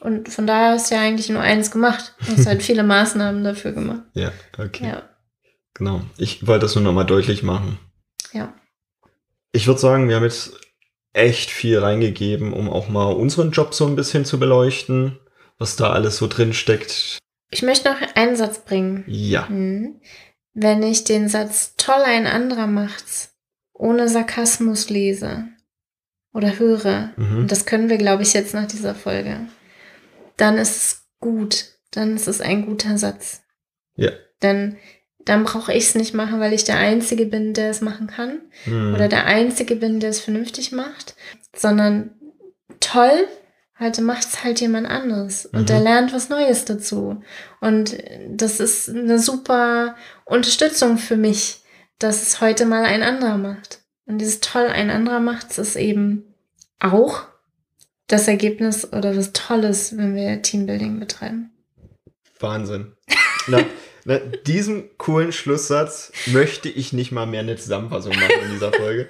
[0.00, 2.14] Und von daher hast du ja eigentlich nur eins gemacht.
[2.26, 4.02] Du hast halt viele Maßnahmen dafür gemacht.
[4.14, 4.88] ja, okay.
[4.88, 5.08] Ja.
[5.74, 6.02] Genau.
[6.18, 7.78] Ich wollte das nur nochmal deutlich machen.
[8.32, 8.52] Ja.
[9.52, 10.52] Ich würde sagen, wir haben jetzt
[11.14, 15.18] echt viel reingegeben, um auch mal unseren Job so ein bisschen zu beleuchten,
[15.58, 17.18] was da alles so drin steckt.
[17.50, 19.04] Ich möchte noch einen Satz bringen.
[19.06, 19.48] Ja.
[19.48, 20.00] Hm.
[20.54, 23.31] Wenn ich den Satz toll ein anderer macht's
[23.82, 25.44] ohne Sarkasmus lese
[26.32, 27.48] oder höre, Mhm.
[27.48, 29.40] das können wir, glaube ich, jetzt nach dieser Folge,
[30.36, 31.66] dann ist es gut.
[31.90, 33.42] Dann ist es ein guter Satz.
[33.96, 34.12] Ja.
[34.40, 34.76] Denn
[35.26, 38.40] dann brauche ich es nicht machen, weil ich der Einzige bin, der es machen kann.
[38.64, 38.94] Hm.
[38.94, 41.14] Oder der Einzige bin, der es vernünftig macht.
[41.54, 42.10] Sondern
[42.80, 43.28] toll,
[43.74, 45.44] halt macht es halt jemand anderes.
[45.46, 45.66] Und Mhm.
[45.66, 47.22] der lernt was Neues dazu.
[47.60, 47.96] Und
[48.30, 51.61] das ist eine super Unterstützung für mich,
[52.02, 53.80] dass es heute mal ein anderer macht.
[54.06, 56.24] Und dieses toll ein anderer macht, ist eben
[56.80, 57.22] auch
[58.08, 61.50] das Ergebnis oder was Tolles, wenn wir Teambuilding betreiben.
[62.40, 62.92] Wahnsinn.
[63.46, 63.64] Na,
[64.04, 69.08] na, diesem coolen Schlusssatz möchte ich nicht mal mehr eine Zusammenfassung machen in dieser Folge.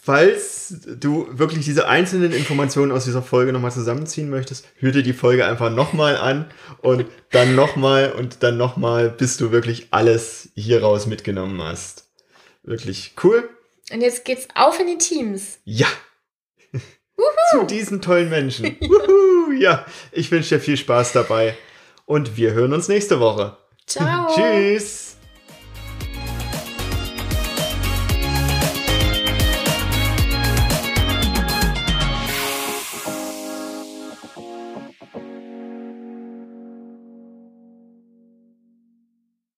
[0.00, 5.12] Falls du wirklich diese einzelnen Informationen aus dieser Folge nochmal zusammenziehen möchtest, hör dir die
[5.12, 6.46] Folge einfach nochmal an
[6.80, 12.01] und dann nochmal und dann nochmal, bis du wirklich alles hier raus mitgenommen hast.
[12.62, 13.48] Wirklich cool.
[13.92, 15.58] Und jetzt geht's auf in die Teams.
[15.64, 15.88] Ja.
[17.50, 18.76] Zu diesen tollen Menschen.
[18.80, 21.56] Wuhu, ja, ich wünsche dir viel Spaß dabei
[22.06, 23.56] und wir hören uns nächste Woche.
[23.86, 24.34] Ciao.
[24.34, 25.11] Tschüss.